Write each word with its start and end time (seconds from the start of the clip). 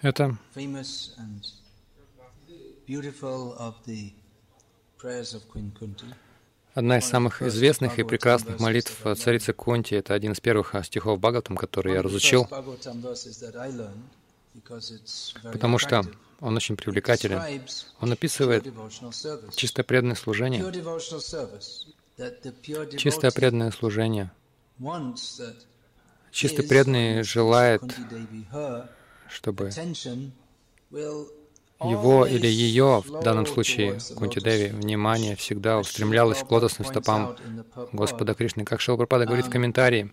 Это 0.00 0.36
одна 6.74 6.98
из 6.98 7.04
самых 7.04 7.42
известных 7.42 7.98
и 7.98 8.02
прекрасных 8.02 8.58
молитв 8.60 9.02
царицы 9.16 9.52
Кунти. 9.52 9.94
Это 9.94 10.14
один 10.14 10.32
из 10.32 10.40
первых 10.40 10.74
стихов 10.84 11.20
Бхагаватам, 11.20 11.56
который 11.56 11.94
я 11.94 12.02
разучил, 12.02 12.48
потому 15.52 15.78
что 15.78 16.04
он 16.40 16.56
очень 16.56 16.76
привлекателен. 16.76 17.40
Он 18.00 18.12
описывает 18.12 18.64
чистое 19.54 19.84
преданное 19.84 20.16
служение. 20.16 20.64
Чистое 22.98 23.30
преданное 23.30 23.70
служение. 23.70 24.30
Чистый 26.34 26.66
преданный 26.66 27.22
желает, 27.22 27.82
чтобы 29.28 29.70
его 31.80 32.26
или 32.26 32.48
ее, 32.48 33.02
в 33.06 33.22
данном 33.22 33.46
случае 33.46 34.00
Кунти 34.16 34.40
Деви, 34.40 34.72
внимание 34.72 35.36
всегда 35.36 35.78
устремлялось 35.78 36.42
к 36.42 36.50
лотосным 36.50 36.88
стопам 36.88 37.36
Господа 37.92 38.34
Кришны. 38.34 38.64
Как 38.64 38.80
Шилпрапада 38.80 39.26
говорит 39.26 39.46
в 39.46 39.50
комментарии, 39.50 40.12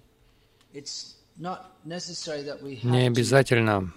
that 1.44 2.61
we 2.61 2.80
не 2.83 3.08
обязательно 3.08 3.91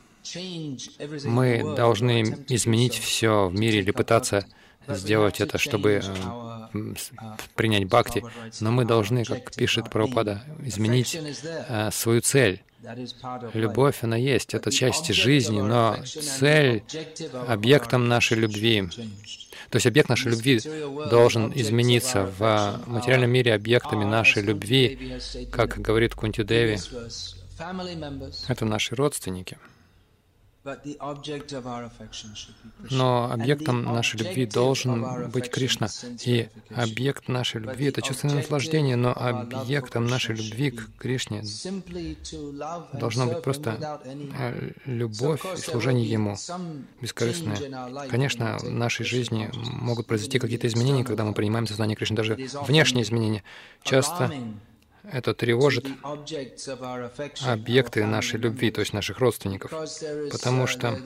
мы 1.25 1.77
должны 1.77 2.23
изменить 2.49 2.95
все 2.95 3.49
в 3.49 3.55
мире 3.55 3.81
или 3.81 3.91
пытаться 3.91 4.47
сделать 4.89 5.43
это, 5.43 5.59
чтобы 5.59 6.03
uh, 6.75 7.41
принять 7.55 7.85
бхакти. 7.85 8.25
Но 8.61 8.71
мы 8.71 8.85
должны, 8.85 9.25
как 9.25 9.53
пишет 9.55 9.91
Прабхупада, 9.91 10.43
изменить 10.65 11.19
э, 11.69 11.91
свою 11.93 12.21
цель. 12.21 12.63
Любовь, 13.55 13.99
она 14.03 14.17
есть, 14.17 14.53
это 14.53 14.71
часть 14.71 15.07
жизни, 15.13 15.61
но 15.61 15.97
цель, 16.05 16.83
объектом 17.49 18.09
нашей 18.09 18.37
любви, 18.37 18.89
то 19.71 19.77
есть 19.77 19.87
объект 19.87 20.09
нашей 20.09 20.33
любви 20.33 20.61
должен 21.11 21.51
измениться 21.55 22.31
в 22.39 22.81
материальном 22.87 23.31
мире 23.31 23.55
объектами 23.55 24.05
нашей 24.05 24.43
любви, 24.43 25.19
как 25.51 25.79
говорит 25.79 26.15
Кунти 26.15 26.43
Деви, 26.43 26.79
это 28.49 28.65
наши 28.65 28.95
родственники. 28.95 29.59
Но 32.91 33.31
объектом 33.31 33.83
нашей 33.83 34.21
любви 34.21 34.47
должен 34.47 35.31
быть 35.31 35.51
Кришна. 35.51 35.89
И 36.25 36.49
объект 36.75 37.29
нашей 37.29 37.61
любви— 37.61 37.87
это 37.89 38.01
чувственное 38.01 38.37
наслаждение, 38.37 38.97
но 38.97 39.13
объектом 39.13 40.07
нашей 40.07 40.37
любви 40.37 40.71
к 40.71 40.97
Кришне 40.99 41.43
должно 42.95 43.27
быть 43.27 43.43
просто 43.43 44.01
э, 44.39 44.71
любовь 44.87 45.45
и 45.55 45.61
служение 45.61 46.09
Ему, 46.09 46.37
бескорыстное. 47.01 47.59
Конечно, 48.09 48.59
в 48.59 48.71
нашей 48.71 49.05
жизни 49.05 49.51
могут 49.55 50.07
произойти 50.07 50.39
какие-то 50.39 50.67
изменения, 50.67 51.05
когда 51.05 51.25
мы 51.25 51.35
принимаем 51.35 51.67
сознание 51.67 51.97
Кришны, 51.97 52.17
даже 52.17 52.39
внешние 52.67 53.05
изменения. 53.05 53.43
Часто 53.83 54.33
это 55.11 55.35
тревожит 55.35 55.87
объекты 57.47 58.05
нашей 58.07 58.39
любви, 58.41 58.71
то 58.71 58.81
есть 58.81 58.93
наших 58.93 59.19
родственников, 59.19 59.71
потому 60.31 60.67
что 60.67 60.99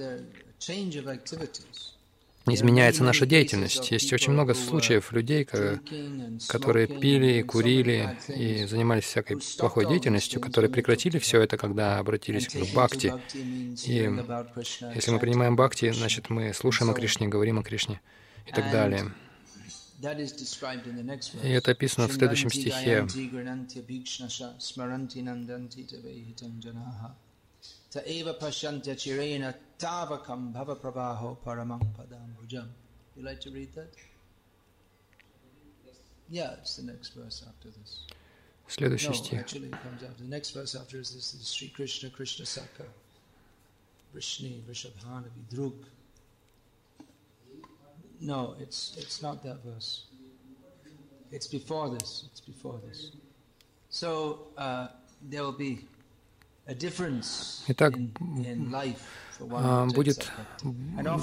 изменяется 2.47 3.05
наша 3.05 3.27
деятельность. 3.27 3.91
Есть 3.91 4.13
очень 4.13 4.33
много 4.33 4.55
случаев 4.55 5.13
людей, 5.13 5.45
ко- 5.45 5.81
которые 6.49 6.87
пили, 6.87 7.43
курили 7.43 8.17
и 8.29 8.65
занимались 8.65 9.05
всякой 9.05 9.39
плохой 9.59 9.87
деятельностью, 9.87 10.41
которые 10.41 10.71
прекратили 10.71 11.19
все 11.19 11.43
это, 11.43 11.57
когда 11.59 11.99
обратились 11.99 12.49
к 12.49 12.57
бхакти. 12.73 13.13
И 13.35 14.11
если 14.95 15.11
мы 15.11 15.19
принимаем 15.19 15.57
бхакти, 15.57 15.91
значит, 15.93 16.31
мы 16.31 16.55
слушаем 16.55 16.91
о 16.91 16.95
Кришне, 16.95 17.29
говорим 17.29 17.59
о 17.59 17.63
Кришне 17.63 18.01
и 18.47 18.53
так 18.53 18.71
далее. 18.71 19.13
И 20.02 21.50
это 21.50 21.72
описано 21.72 22.08
в 22.08 22.14
следующем 22.14 22.50
стихе. 22.50 23.08
Taeva 27.94 28.34
pashyantya 28.34 28.96
chirena 28.96 29.54
tavakam 29.78 30.52
bhava 30.52 30.76
prabhaho 30.76 31.38
paramam 31.46 31.80
padam 31.96 32.36
bhujam. 32.36 32.68
You 33.16 33.24
like 33.24 33.40
to 33.42 33.52
read 33.52 33.72
that? 33.76 33.94
Yeah, 36.28 36.56
it's 36.60 36.76
the 36.78 36.84
next 36.84 37.14
verse 37.14 37.44
after 37.48 37.70
this. 37.70 38.08
Следующий 38.68 39.10
No, 39.10 39.14
стих. 39.14 39.40
actually 39.40 39.68
it 39.68 39.78
comes 39.84 40.02
No, 48.21 48.57
it's 48.61 48.97
it's 48.99 49.23
not 49.23 49.43
that 49.45 49.63
verse. 49.65 50.05
It's 51.31 51.47
before 51.47 51.91
this. 51.91 52.25
It's 52.31 52.41
before 52.41 52.81
this. 52.87 53.13
So 53.91 54.49
uh, 54.57 54.89
there 55.23 55.43
will 55.43 55.53
be 55.53 55.87
Итак, 57.69 57.95
А, 59.41 59.87
будет, 59.87 60.31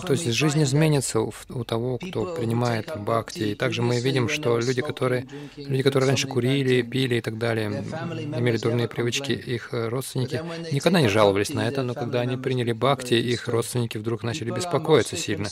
то 0.06 0.14
есть 0.14 0.32
жизнь 0.32 0.64
изменится 0.64 1.20
у, 1.20 1.34
у 1.50 1.64
того, 1.64 1.98
кто 1.98 2.34
принимает 2.34 2.92
бхакти. 2.98 3.52
И 3.52 3.56
также 3.56 3.82
мы 3.82 4.00
видим, 4.00 4.30
что 4.30 4.58
люди, 4.60 4.82
которые, 4.82 5.28
люди, 5.58 5.84
которые 5.84 6.08
раньше 6.08 6.28
курили, 6.28 6.82
пили 6.82 7.16
и 7.16 7.22
так 7.22 7.38
далее, 7.38 7.68
имели 7.68 8.58
дурные 8.58 8.88
привычки, 8.88 9.34
их 9.34 9.70
родственники 9.72 10.42
никогда 10.72 11.02
не 11.02 11.10
жаловались 11.10 11.50
на 11.50 11.68
это, 11.68 11.84
но 11.84 11.94
когда 11.94 12.22
они 12.22 12.38
приняли 12.38 12.72
бхакти, 12.72 13.16
их 13.16 13.48
родственники 13.48 13.98
вдруг 13.98 14.24
начали 14.24 14.52
беспокоиться 14.52 15.18
сильно. 15.18 15.50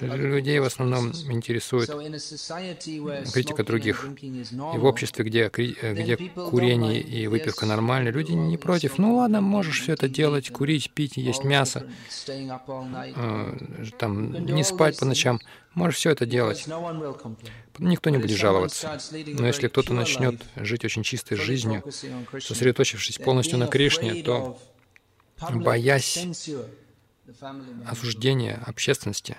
Людей 0.00 0.60
в 0.60 0.64
основном 0.64 1.12
интересует 1.30 1.90
критика 3.32 3.64
других. 3.64 4.08
И 4.20 4.78
в 4.78 4.84
обществе, 4.84 5.24
где, 5.24 5.50
э, 5.56 5.94
где 5.94 6.16
курение 6.16 7.00
и 7.00 7.26
выпивка 7.26 7.66
нормальны, 7.66 8.10
люди 8.10 8.32
не 8.32 8.56
против. 8.56 8.98
Ну 8.98 9.16
ладно, 9.16 9.33
можешь 9.40 9.80
все 9.80 9.92
это 9.92 10.08
делать, 10.08 10.50
курить, 10.50 10.90
пить, 10.90 11.16
есть 11.16 11.44
мясо, 11.44 11.86
э, 12.28 13.56
там, 13.98 14.46
не 14.46 14.64
спать 14.64 14.98
по 14.98 15.04
ночам. 15.04 15.40
Можешь 15.74 15.96
все 15.96 16.10
это 16.10 16.26
делать. 16.26 16.66
Никто 17.78 18.10
не 18.10 18.18
будет 18.18 18.36
жаловаться. 18.36 18.98
Но 19.26 19.46
если 19.46 19.68
кто-то 19.68 19.92
начнет 19.92 20.42
жить 20.56 20.84
очень 20.84 21.02
чистой 21.02 21.36
жизнью, 21.36 21.82
сосредоточившись 22.40 23.18
полностью 23.18 23.58
на 23.58 23.66
Кришне, 23.66 24.22
то 24.22 24.58
боясь 25.50 26.26
осуждения 27.86 28.62
общественности, 28.66 29.36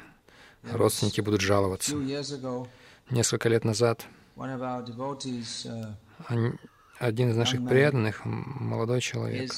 родственники 0.63 1.21
будудут 1.21 1.41
A 1.41 1.45
жаловаться. 1.45 1.95
Несколько 3.09 3.49
лет 3.49 3.63
назад 3.63 4.05
один 6.99 7.31
из 7.31 7.37
наших 7.37 7.67
преданных, 7.67 8.21
молодой 8.25 9.01
человек, 9.01 9.51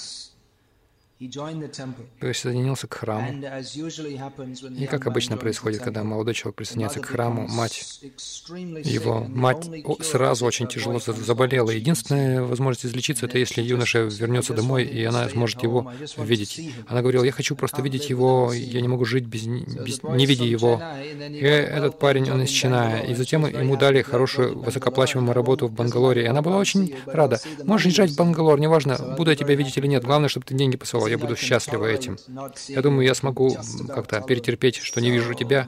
temple, 1.20 2.06
присоединился 2.20 2.88
к 2.88 2.94
храму. 2.94 3.34
И 4.78 4.86
как 4.86 5.08
обычно 5.08 5.38
происходит, 5.38 5.82
когда 5.82 6.04
молодой 6.04 6.34
человек 6.34 6.56
присоединяется 6.58 7.00
к 7.00 7.06
храму, 7.08 7.48
мать 7.48 8.02
его, 8.84 9.26
мать 9.28 9.70
сразу 10.02 10.46
очень 10.46 10.68
тяжело 10.68 11.00
заболела. 11.00 11.72
Единственная 11.72 12.44
возможность 12.44 12.86
излечиться, 12.86 13.26
это 13.26 13.40
если 13.40 13.62
юноша 13.62 14.04
вернется 14.04 14.54
домой, 14.54 14.84
и 14.84 15.04
она 15.04 15.28
сможет 15.30 15.64
его 15.64 15.92
видеть. 16.18 16.72
Она 16.88 17.02
говорила, 17.02 17.24
я 17.24 17.32
хочу 17.32 17.56
просто 17.56 17.82
видеть 17.82 18.10
его, 18.10 18.54
я 18.54 18.82
не 18.82 18.88
могу 18.88 19.06
жить 19.06 19.26
без, 19.26 19.46
без- 19.48 20.04
не 20.04 20.26
видя 20.26 20.46
его. 20.46 20.82
И 21.30 21.40
этот 21.40 22.00
парень, 22.00 22.30
он 22.30 22.44
из 22.44 22.50
Чиная. 22.50 23.04
И 23.04 23.16
затем 23.16 23.46
ему 23.46 23.76
дали 23.78 24.02
хорошую, 24.02 24.60
высокооплачиваемую 24.60 25.34
работу 25.34 25.68
в 25.68 25.72
Бангалоре. 25.72 26.24
И 26.24 26.28
она 26.28 26.42
была 26.42 26.58
очень 26.58 26.96
рада. 27.06 27.40
Можешь 27.64 27.88
езжать 27.88 28.12
в 28.12 28.16
Бангалор, 28.18 28.60
неважно, 28.60 29.16
буду 29.18 29.32
я 29.32 29.36
тебя 29.36 29.56
видеть 29.56 29.78
или 29.78 29.88
нет. 29.88 30.04
Главное, 30.04 30.30
чтобы 30.30 30.46
ты 30.46 30.54
деньги 30.54 30.78
посылал. 30.78 31.07
Я 31.10 31.18
буду 31.18 31.36
счастлива 31.36 31.86
этим. 31.86 32.18
Я 32.68 32.82
думаю, 32.82 33.06
я 33.06 33.16
смогу 33.16 33.58
как-то 33.88 34.22
перетерпеть, 34.22 34.78
что 34.78 35.02
не 35.02 35.12
вижу 35.12 35.34
тебя. 35.34 35.68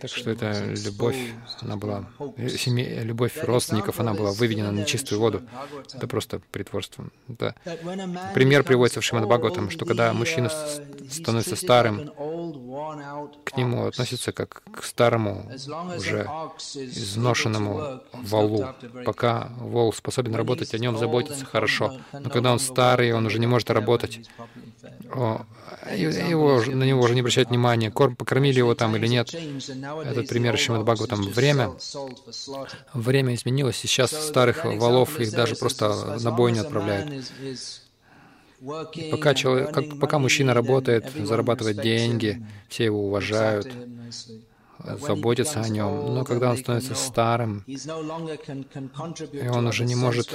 Так 0.00 0.10
что 0.10 0.30
эта 0.30 0.64
любовь, 0.84 1.16
она 1.62 1.76
была, 1.76 2.04
э, 2.36 2.48
семья, 2.50 3.02
любовь 3.02 3.42
родственников, 3.42 4.00
она 4.00 4.12
была 4.14 4.32
выведена 4.32 4.70
на 4.72 4.84
чистую 4.84 5.20
воду. 5.20 5.42
Это 5.94 6.06
просто 6.06 6.40
притворство. 6.50 7.06
Это 7.28 7.54
пример 8.34 8.62
приводится 8.64 9.00
в 9.00 9.04
Шримад 9.04 9.26
Бхагаватам, 9.28 9.70
что 9.70 9.84
когда 9.86 10.12
мужчина 10.12 10.48
с- 10.48 10.80
становится 11.10 11.56
старым, 11.56 12.10
к 13.44 13.56
нему 13.56 13.86
относятся 13.86 14.32
как 14.32 14.62
к 14.72 14.82
старому, 14.84 15.50
уже 15.96 16.24
изношенному 16.74 18.00
валу. 18.12 18.68
Пока 19.04 19.50
вол 19.58 19.92
способен 19.92 20.34
работать, 20.34 20.74
о 20.74 20.78
нем 20.78 20.96
заботиться 20.98 21.44
хорошо. 21.44 21.92
Но 22.12 22.30
когда 22.30 22.52
он 22.52 22.58
старый, 22.58 23.12
он 23.12 23.26
уже 23.26 23.38
не 23.38 23.46
может 23.46 23.70
работать, 23.70 24.20
его, 25.96 26.62
на 26.66 26.84
него 26.84 27.00
уже 27.02 27.14
не 27.14 27.20
обращают 27.20 27.50
внимания, 27.50 27.90
корм, 27.90 28.16
покормили 28.16 28.58
его 28.58 28.74
там 28.74 28.96
или 28.96 29.06
нет, 29.06 29.21
нет. 29.22 30.06
Этот 30.06 30.28
пример 30.28 30.58
Шримад 30.58 30.82
Бхагаватам. 30.82 31.22
Время, 31.22 31.72
время 32.94 33.34
изменилось, 33.34 33.76
сейчас 33.76 34.10
старых 34.10 34.64
валов 34.64 35.20
их 35.20 35.30
даже 35.32 35.56
просто 35.56 36.18
на 36.20 36.30
бойню 36.30 36.62
отправляют. 36.62 37.24
Пока, 39.10 39.34
человек, 39.34 39.72
как, 39.74 39.98
пока 39.98 40.18
мужчина 40.20 40.54
работает, 40.54 41.10
зарабатывает 41.16 41.80
деньги, 41.80 42.46
все 42.68 42.84
его 42.84 43.06
уважают, 43.06 43.68
заботиться 45.00 45.60
о 45.60 45.68
нем. 45.68 46.14
Но 46.14 46.24
когда 46.24 46.50
он 46.50 46.56
становится 46.56 46.94
старым, 46.94 47.64
и 47.66 49.48
он 49.48 49.66
уже 49.66 49.84
не 49.84 49.94
может 49.94 50.28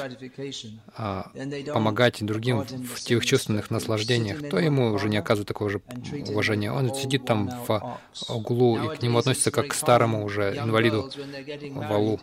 а, 0.96 1.32
помогать 1.74 2.26
другим 2.26 2.62
в 2.62 3.00
тех 3.00 3.26
чувственных 3.26 3.72
наслаждениях, 3.72 4.50
то 4.50 4.60
ему 4.60 4.92
уже 4.92 5.10
не 5.10 5.18
оказывают 5.18 5.48
такого 5.48 5.70
же 5.70 5.82
уважения. 6.28 6.72
Он 6.72 6.94
сидит 6.94 7.26
там 7.26 7.50
в 7.68 8.00
углу, 8.30 8.78
и 8.84 8.96
к 8.96 9.02
нему 9.02 9.20
относятся 9.20 9.52
как 9.52 9.70
к 9.70 9.74
старому 9.74 10.24
уже 10.24 10.56
инвалиду 10.58 11.10
валу. 11.72 12.20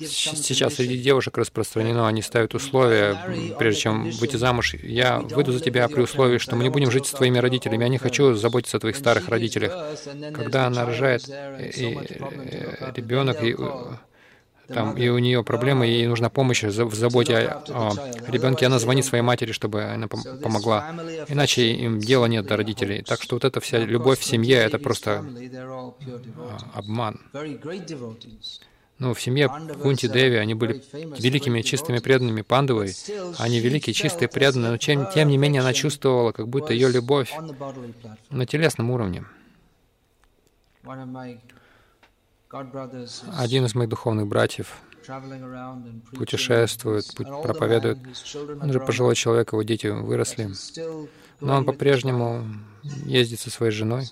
Сейчас 0.00 0.74
среди 0.74 0.96
девушек 0.98 1.36
распространено, 1.36 2.08
они 2.08 2.22
ставят 2.22 2.54
условия, 2.54 3.18
прежде 3.58 3.82
чем 3.82 4.10
выйти 4.10 4.36
замуж. 4.36 4.74
Я 4.74 5.18
выйду 5.18 5.52
за 5.52 5.60
тебя 5.60 5.88
при 5.88 6.00
условии, 6.00 6.38
что 6.38 6.56
мы 6.56 6.64
не 6.64 6.70
будем 6.70 6.90
жить 6.90 7.06
с 7.06 7.10
твоими 7.10 7.38
родителями. 7.38 7.82
Я 7.82 7.88
не 7.88 7.98
хочу 7.98 8.34
заботиться 8.34 8.78
о 8.78 8.80
твоих 8.80 8.96
старых 8.96 9.28
родителях. 9.28 9.72
Когда 10.32 10.66
она 10.66 10.86
рожает, 10.86 11.28
и 11.28 11.98
ребенок, 12.94 13.42
и, 13.42 13.56
там, 14.68 14.96
и 14.96 15.08
у 15.08 15.18
нее 15.18 15.44
проблемы, 15.44 15.86
ей 15.86 16.06
нужна 16.06 16.30
помощь 16.30 16.62
в 16.62 16.94
заботе 16.94 17.36
о, 17.36 17.90
о 17.90 18.30
ребенке, 18.30 18.66
она 18.66 18.78
звонит 18.78 19.04
своей 19.04 19.22
матери, 19.22 19.52
чтобы 19.52 19.84
она 19.84 20.08
помогла. 20.08 20.94
Иначе 21.28 21.72
им 21.72 21.98
дела 21.98 22.26
нет 22.26 22.46
до 22.46 22.56
родителей. 22.56 23.02
Так 23.02 23.20
что 23.22 23.36
вот 23.36 23.44
эта 23.44 23.60
вся 23.60 23.78
любовь 23.78 24.20
в 24.20 24.24
семье— 24.24 24.56
это 24.56 24.78
просто 24.78 25.24
обман. 26.72 27.20
Ну, 28.98 29.12
в 29.12 29.20
семье 29.20 29.50
Кунти 29.82 30.08
Деви 30.08 30.36
они 30.36 30.54
были 30.54 30.82
великими 31.18 31.62
чистыми 31.62 31.98
преданными 31.98 32.42
пандавой. 32.42 32.94
Они 33.38 33.58
великие, 33.58 33.92
чистые, 33.92 34.28
преданные, 34.28 34.70
но 34.70 34.78
чем, 34.78 35.10
тем 35.12 35.28
не 35.28 35.36
менее 35.36 35.62
она 35.62 35.72
чувствовала, 35.72 36.30
как 36.32 36.48
будто 36.48 36.72
ее 36.72 36.88
любовь 36.88 37.32
на 38.30 38.46
телесном 38.46 38.90
уровне. 38.90 39.24
Один 43.36 43.64
из 43.64 43.74
моих 43.74 43.90
духовных 43.90 44.28
братьев 44.28 44.80
путешествует, 46.12 47.04
проповедует. 47.14 47.98
Он 48.62 48.72
же 48.72 48.80
пожилой 48.80 49.16
человек, 49.16 49.52
его 49.52 49.62
дети 49.62 49.88
выросли. 49.88 50.50
Но 51.40 51.56
он 51.56 51.64
по-прежнему 51.64 52.44
ездит 53.04 53.40
со 53.40 53.50
своей 53.50 53.72
женой. 53.72 54.04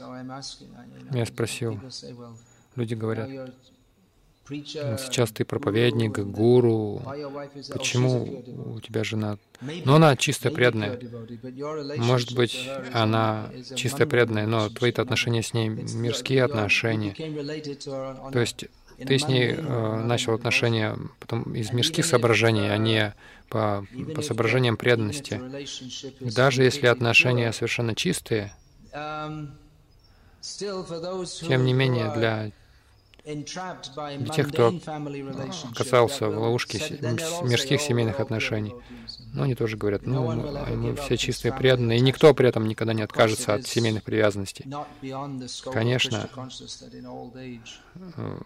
Я 1.12 1.24
спросил, 1.26 1.80
люди 2.74 2.94
говорят, 2.94 3.30
сейчас 4.64 5.30
ты 5.30 5.44
проповедник, 5.44 6.18
гуру. 6.18 7.02
Почему 7.72 8.42
у 8.74 8.80
тебя 8.80 9.04
жена? 9.04 9.38
Но 9.84 9.96
она 9.96 10.16
чистая 10.16 10.52
преданная. 10.52 10.98
Может 11.96 12.34
быть, 12.34 12.68
она 12.92 13.50
чистая 13.74 14.06
преданная, 14.06 14.46
но 14.46 14.68
твои-то 14.68 15.02
отношения 15.02 15.42
с 15.42 15.54
ней 15.54 15.68
мирские 15.68 16.44
отношения. 16.44 17.14
То 18.32 18.40
есть 18.40 18.66
ты 19.04 19.18
с 19.18 19.26
ней 19.26 19.54
э, 19.56 19.96
начал 20.04 20.34
отношения 20.34 20.96
потом 21.18 21.54
из 21.54 21.72
мирских 21.72 22.04
соображений, 22.04 22.70
а 22.70 22.76
не 22.76 23.14
по, 23.48 23.84
по 24.14 24.22
соображениям 24.22 24.76
преданности. 24.76 25.40
Даже 26.20 26.62
если 26.62 26.86
отношения 26.86 27.52
совершенно 27.52 27.94
чистые, 27.94 28.52
тем 31.40 31.64
не 31.64 31.72
менее, 31.72 32.12
для 32.14 32.50
для 32.50 32.52
тех, 33.24 34.48
кто 34.48 34.74
оказался 35.70 36.28
в 36.28 36.38
ловушке 36.38 36.78
мирских 37.42 37.80
семейных 37.80 38.20
отношений. 38.20 38.74
Но 39.32 39.44
они 39.44 39.54
тоже 39.54 39.76
говорят, 39.76 40.06
ну, 40.06 40.30
мы 40.30 40.96
все 40.96 41.16
чистые 41.16 41.52
преданные, 41.52 41.98
и 41.98 42.02
никто 42.02 42.34
при 42.34 42.48
этом 42.48 42.66
никогда 42.66 42.92
не 42.92 43.02
откажется 43.02 43.54
от 43.54 43.66
семейных 43.66 44.02
привязанностей. 44.02 44.66
Конечно, 45.72 46.28
э, 48.16 48.38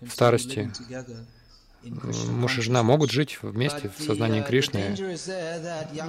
в 0.00 0.10
старости 0.10 0.70
муж 1.84 2.58
и 2.58 2.62
жена 2.62 2.82
могут 2.82 3.10
жить 3.10 3.38
вместе 3.42 3.90
в 3.96 4.02
сознании 4.02 4.42
Кришны, 4.42 4.96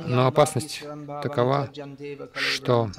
но 0.05 0.27
опасность 0.27 0.83
такова, 1.21 1.69
что 2.33 2.91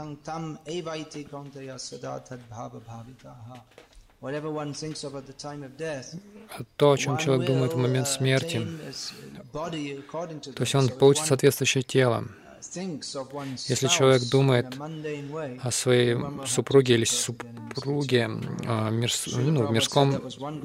то, 6.76 6.92
о 6.92 6.96
чем 6.96 7.18
человек 7.18 7.46
думает 7.46 7.72
в 7.72 7.76
момент 7.76 8.08
смерти, 8.08 8.66
то 9.52 10.60
есть 10.60 10.74
он 10.74 10.88
получит 10.88 11.26
соответствующее 11.26 11.82
тело. 11.82 12.24
Если 13.68 13.88
человек 13.88 14.22
думает 14.30 14.74
о 15.62 15.70
своей 15.70 16.16
супруге 16.46 16.94
или 16.94 17.04
супруге 17.04 18.30
а, 18.66 18.90
ну, 18.90 19.66
в 19.66 19.70
мирском 19.70 20.20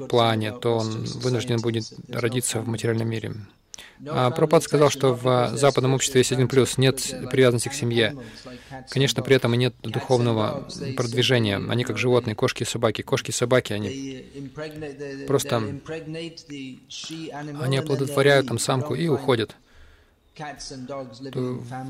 плане, 0.08 0.52
то 0.52 0.78
он 0.78 1.04
вынужден 1.04 1.60
будет 1.60 1.92
родиться 2.08 2.60
в 2.60 2.68
материальном 2.68 3.08
мире. 3.08 3.34
А 4.06 4.30
Пропад 4.30 4.62
сказал, 4.62 4.90
что 4.90 5.12
в 5.14 5.56
западном 5.56 5.94
обществе 5.94 6.20
есть 6.20 6.32
один 6.32 6.48
плюс— 6.48 6.76
нет 6.78 6.96
привязанности 7.30 7.68
к 7.68 7.74
семье. 7.74 8.16
Конечно, 8.88 9.22
при 9.22 9.36
этом 9.36 9.54
и 9.54 9.56
нет 9.56 9.74
духовного 9.82 10.68
продвижения. 10.96 11.56
Они 11.56 11.84
как 11.84 11.98
животные, 11.98 12.34
кошки 12.34 12.62
и 12.62 12.66
собаки. 12.66 13.02
Кошки 13.02 13.30
и 13.30 13.34
собаки, 13.34 13.72
они 13.72 14.24
просто... 15.26 15.56
Они 17.60 17.76
оплодотворяют 17.76 18.48
там 18.48 18.58
самку 18.58 18.94
и 18.94 19.08
уходят. 19.08 19.54
То, 20.36 21.06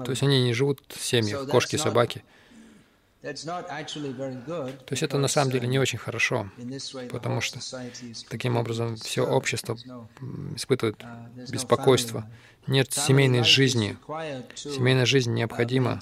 то 0.04 0.10
есть 0.10 0.22
они 0.22 0.42
не 0.42 0.54
живут 0.54 0.80
в 0.88 1.04
семьях, 1.04 1.46
кошки 1.48 1.76
и 1.76 1.78
собаки. 1.78 2.24
То 3.22 4.92
есть 4.92 5.02
это 5.02 5.18
на 5.18 5.28
самом 5.28 5.52
деле 5.52 5.68
не 5.68 5.78
очень 5.78 5.98
хорошо, 5.98 6.50
потому 7.10 7.42
что 7.42 7.58
таким 8.30 8.56
образом 8.56 8.96
все 8.96 9.26
общество 9.26 9.76
испытывает 10.56 10.96
uh, 11.02 11.50
беспокойство. 11.50 12.26
Нет 12.66 12.92
семейной 12.92 13.42
жизни. 13.42 13.96
Семейная 14.54 15.06
жизнь 15.06 15.32
необходима, 15.32 15.98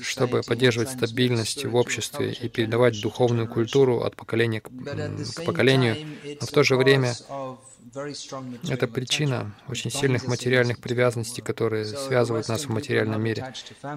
чтобы 0.00 0.42
поддерживать 0.42 0.90
стабильность 0.90 1.64
в 1.64 1.74
обществе 1.76 2.32
и 2.32 2.48
передавать 2.48 3.00
духовную 3.00 3.48
культуру 3.48 4.02
от 4.02 4.16
поколения 4.16 4.60
к, 4.60 4.68
к 4.68 5.44
поколению. 5.44 5.96
Но 6.40 6.46
в 6.46 6.50
то 6.50 6.62
же 6.62 6.76
время 6.76 7.14
это 8.68 8.86
причина 8.86 9.54
очень 9.68 9.90
сильных 9.90 10.26
материальных 10.26 10.78
привязанностей, 10.78 11.42
которые 11.42 11.84
связывают 11.84 12.48
нас 12.48 12.64
в 12.64 12.68
материальном 12.70 13.22
мире. 13.22 13.52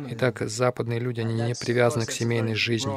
Итак, 0.09 0.41
западные 0.41 0.99
люди, 0.99 1.21
они 1.21 1.33
не 1.33 1.55
привязаны 1.55 2.05
к 2.05 2.11
семейной 2.11 2.55
жизни. 2.55 2.91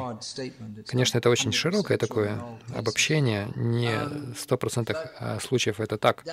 Конечно, 0.87 1.17
это 1.17 1.29
очень 1.29 1.53
широкое 1.53 1.97
такое 1.97 2.41
обобщение, 2.75 3.47
не 3.55 3.91
сто 4.37 4.57
процентов 4.57 4.97
а, 5.19 5.39
случаев 5.39 5.79
это 5.79 5.97
так. 5.97 6.23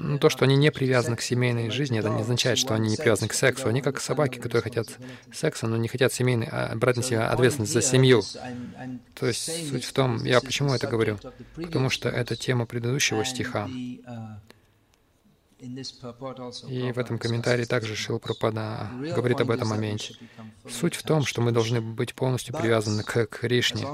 Но 0.00 0.18
то, 0.18 0.28
что 0.28 0.44
они 0.44 0.56
не 0.56 0.70
привязаны 0.70 1.16
к 1.16 1.22
семейной 1.22 1.70
жизни, 1.70 1.98
это 1.98 2.10
не 2.10 2.20
означает, 2.20 2.58
что 2.58 2.74
они 2.74 2.90
не 2.90 2.96
привязаны 2.96 3.28
к 3.28 3.34
сексу. 3.34 3.68
Они 3.68 3.80
как 3.80 4.00
собаки, 4.00 4.38
которые 4.38 4.62
хотят 4.62 4.88
секса, 5.32 5.66
но 5.66 5.76
не 5.76 5.88
хотят 5.88 6.12
семейной, 6.12 6.48
а 6.50 6.74
брать 6.74 6.96
на 6.96 7.02
себя 7.02 7.30
ответственность 7.30 7.72
за 7.72 7.82
семью. 7.82 8.22
То 9.14 9.26
есть 9.26 9.70
суть 9.70 9.84
в 9.84 9.92
том, 9.92 10.24
я 10.24 10.40
почему 10.40 10.74
это 10.74 10.86
говорю? 10.86 11.18
Потому 11.56 11.88
что 11.90 12.08
это 12.08 12.36
те 12.36 12.50
тема 12.50 12.66
предыдущего 12.66 13.24
стиха. 13.24 13.68
И 15.60 16.92
в 16.92 16.98
этом 16.98 17.18
комментарии 17.18 17.64
также 17.64 17.94
Шил 17.94 18.18
Пропада 18.18 18.90
говорит 19.14 19.40
об 19.40 19.50
этом 19.50 19.68
моменте. 19.68 20.14
Суть 20.68 20.94
в 20.94 21.02
том, 21.02 21.24
что 21.24 21.42
мы 21.42 21.52
должны 21.52 21.80
быть 21.82 22.14
полностью 22.14 22.56
привязаны 22.56 23.02
к 23.02 23.26
Кришне. 23.26 23.86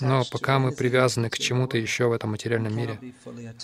Но 0.00 0.24
пока 0.30 0.58
мы 0.58 0.72
привязаны 0.72 1.30
к 1.30 1.38
чему-то 1.38 1.78
еще 1.78 2.08
в 2.08 2.12
этом 2.12 2.32
материальном 2.32 2.76
мире, 2.76 2.98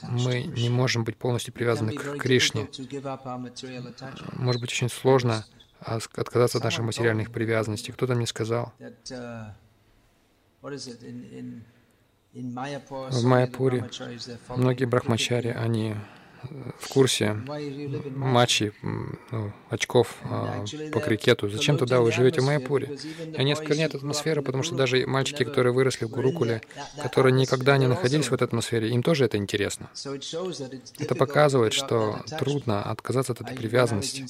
мы 0.02 0.44
не 0.44 0.70
можем 0.70 1.04
быть 1.04 1.16
полностью 1.16 1.52
привязаны 1.52 1.92
к 1.92 2.16
Кришне. 2.16 2.68
Может 4.32 4.60
быть 4.60 4.70
очень 4.70 4.88
сложно 4.88 5.44
отказаться 5.80 6.58
от 6.58 6.64
наших 6.64 6.84
материальных 6.84 7.30
привязанностей. 7.30 7.92
Кто-то 7.92 8.14
мне 8.14 8.26
сказал, 8.26 8.72
в 12.32 13.24
Майяпуре 13.24 13.88
многие 14.48 14.86
брахмачари, 14.86 15.48
они 15.48 15.94
в 16.78 16.88
курсе 16.88 17.36
матчей, 18.14 18.72
ну, 18.82 19.52
очков 19.70 20.16
а, 20.24 20.64
по 20.92 21.00
крикету. 21.00 21.48
Зачем 21.48 21.78
туда 21.78 22.00
вы 22.00 22.12
живете 22.12 22.40
в 22.40 22.44
Майяпуре? 22.44 22.98
И 23.32 23.36
они 23.36 23.52
оскверняют 23.52 23.94
атмосферу, 23.94 24.42
потому 24.42 24.62
что 24.62 24.74
даже 24.74 25.06
мальчики, 25.06 25.44
которые 25.44 25.72
выросли 25.72 26.04
в 26.04 26.10
Гурукуле, 26.10 26.62
которые 27.02 27.32
никогда 27.32 27.76
не 27.76 27.86
находились 27.86 28.28
в 28.28 28.34
этой 28.34 28.44
атмосфере, 28.44 28.90
им 28.90 29.02
тоже 29.02 29.24
это 29.24 29.36
интересно. 29.36 29.88
Это 30.98 31.14
показывает, 31.14 31.72
что 31.72 32.20
трудно 32.38 32.82
отказаться 32.82 33.32
от 33.32 33.40
этой 33.40 33.56
привязанности. 33.56 34.24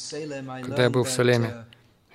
Когда 0.63 0.85
я 0.85 0.91
был 0.91 1.05
в 1.05 1.11
Салеме, 1.11 1.67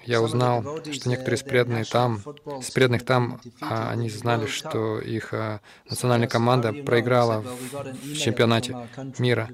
я 0.10 0.22
узнал, 0.22 0.64
что 0.92 1.10
некоторые 1.10 1.38
из 1.38 1.44
преданных 1.44 1.90
там, 1.90 2.22
из 2.60 2.72
преданных 2.72 3.06
там, 3.06 3.40
а, 3.62 3.92
они 3.92 4.10
знали, 4.10 4.48
что 4.48 5.00
их 5.00 5.34
а, 5.34 5.62
национальная 5.90 6.28
команда 6.28 6.74
проиграла 6.74 7.42
в 7.42 8.14
чемпионате 8.16 8.76
мира. 9.20 9.50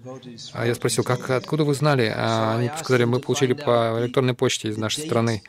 А 0.53 0.65
я 0.65 0.74
спросил, 0.75 1.03
как, 1.03 1.29
откуда 1.29 1.63
вы 1.65 1.74
знали? 1.74 2.13
А 2.15 2.57
они 2.57 2.71
сказали, 2.79 3.03
мы 3.03 3.19
получили 3.19 3.53
по 3.53 3.97
электронной 4.00 4.33
почте 4.33 4.69
из 4.69 4.77
нашей 4.77 5.05
страны. 5.05 5.43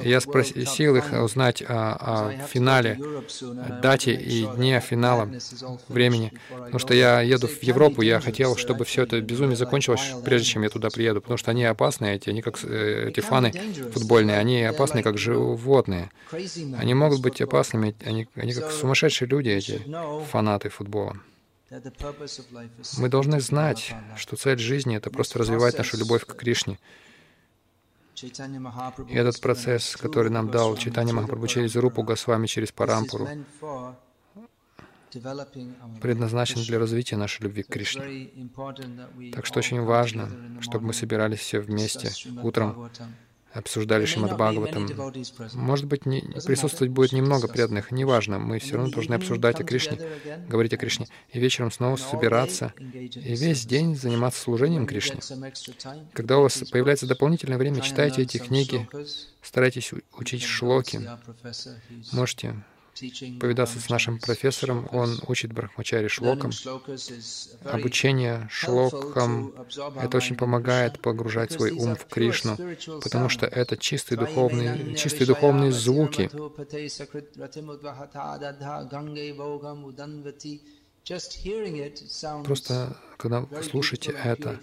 Я 0.00 0.20
спросил 0.20 0.96
их 0.96 1.12
узнать 1.12 1.62
о, 1.62 2.32
о 2.32 2.46
финале, 2.46 2.98
дате 3.82 4.14
и 4.14 4.46
дне 4.56 4.80
финала, 4.80 5.28
времени. 5.88 6.32
Потому 6.48 6.78
что 6.78 6.94
я 6.94 7.20
еду 7.20 7.48
в 7.48 7.62
Европу, 7.62 8.02
я 8.02 8.20
хотел, 8.20 8.56
чтобы 8.56 8.84
все 8.84 9.02
это 9.02 9.20
безумие 9.20 9.56
закончилось, 9.56 10.14
прежде 10.24 10.46
чем 10.46 10.62
я 10.62 10.70
туда 10.70 10.88
приеду, 10.88 11.20
потому 11.20 11.36
что 11.36 11.50
они 11.50 11.64
опасные, 11.64 12.16
эти, 12.16 12.30
они 12.30 12.40
как 12.40 12.58
э, 12.64 13.08
эти 13.08 13.20
фаны 13.20 13.52
футбольные, 13.92 14.21
они 14.30 14.62
опасны 14.62 15.02
как 15.02 15.18
животные. 15.18 16.10
Они 16.78 16.94
могут 16.94 17.20
быть 17.20 17.40
опасными, 17.40 17.94
они, 18.04 18.28
они 18.34 18.52
как 18.52 18.70
сумасшедшие 18.70 19.28
люди, 19.28 19.48
эти 19.48 19.82
фанаты 20.30 20.68
футбола. 20.68 21.16
Мы 22.98 23.08
должны 23.08 23.40
знать, 23.40 23.94
что 24.16 24.36
цель 24.36 24.58
жизни— 24.58 24.96
это 24.98 25.10
просто 25.10 25.38
развивать 25.38 25.78
нашу 25.78 25.96
любовь 25.96 26.26
к 26.26 26.34
Кришне. 26.34 26.78
И 28.22 29.14
этот 29.14 29.40
процесс, 29.40 29.96
который 29.96 30.30
нам 30.30 30.50
дал 30.50 30.76
Читани 30.76 31.12
Махапрабху 31.12 31.46
через 31.46 31.74
Рупу 31.74 32.02
Госвами, 32.02 32.46
через 32.46 32.70
Парампуру, 32.70 33.26
предназначен 36.00 36.62
для 36.62 36.78
развития 36.78 37.16
нашей 37.16 37.42
любви 37.42 37.62
к 37.62 37.68
Кришне. 37.68 38.30
Так 39.32 39.46
что 39.46 39.58
очень 39.58 39.80
важно, 39.80 40.30
чтобы 40.60 40.86
мы 40.86 40.92
собирались 40.92 41.40
все 41.40 41.60
вместе 41.60 42.10
утром, 42.42 42.90
обсуждали 43.52 44.04
Шримад 44.04 44.34
Бхагаватам. 44.34 44.88
Может 45.54 45.86
быть, 45.86 46.06
не, 46.06 46.20
присутствовать 46.44 46.92
будет 46.92 47.12
немного 47.12 47.48
преданных, 47.48 47.90
неважно, 47.90 48.38
мы 48.38 48.58
все 48.58 48.76
равно 48.76 48.90
должны 48.90 49.14
обсуждать 49.14 49.60
о 49.60 49.64
Кришне, 49.64 49.98
говорить 50.48 50.72
о 50.74 50.76
Кришне, 50.76 51.06
и 51.30 51.38
вечером 51.38 51.70
снова 51.70 51.96
собираться, 51.96 52.72
и 52.78 53.34
весь 53.36 53.66
день 53.66 53.96
заниматься 53.96 54.40
служением 54.40 54.86
Кришне. 54.86 55.20
Когда 56.12 56.38
у 56.38 56.42
вас 56.42 56.62
появляется 56.70 57.06
дополнительное 57.06 57.58
время, 57.58 57.80
читайте 57.80 58.22
эти 58.22 58.38
книги, 58.38 58.88
старайтесь 59.42 59.92
учить 60.16 60.42
шлоки, 60.42 61.00
можете 62.12 62.62
повидаться 63.40 63.80
с 63.80 63.88
нашим 63.88 64.18
профессором. 64.18 64.88
Он 64.92 65.20
учит 65.26 65.52
Брахмачари 65.52 66.08
шлокам. 66.08 66.50
Обучение 67.64 68.48
шлокам— 68.50 69.54
это 70.00 70.16
очень 70.16 70.36
помогает 70.36 71.00
погружать 71.00 71.52
свой 71.52 71.70
ум 71.72 71.94
в 71.96 72.06
Кришну, 72.06 72.56
потому 73.02 73.28
что 73.28 73.46
это 73.46 73.76
чистые 73.76 74.18
духовные, 74.18 74.94
чистые 74.94 75.26
духовные 75.26 75.72
звуки. 75.72 76.30
Просто, 82.44 82.96
когда 83.16 83.40
вы 83.40 83.62
слушаете 83.62 84.12
это, 84.12 84.60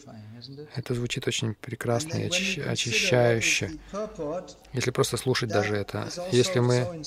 это 0.75 0.93
звучит 0.93 1.27
очень 1.27 1.53
прекрасно 1.55 2.15
и 2.17 2.25
очищающе. 2.61 3.71
Если 4.73 4.91
просто 4.91 5.17
слушать 5.17 5.49
даже 5.49 5.75
это, 5.75 6.09
если 6.31 6.59
мы 6.59 7.03